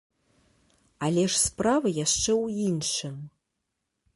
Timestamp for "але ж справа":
1.07-1.87